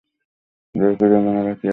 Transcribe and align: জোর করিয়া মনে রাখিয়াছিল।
জোর 0.75 0.91
করিয়া 0.99 1.19
মনে 1.19 1.41
রাখিয়াছিল। 1.41 1.69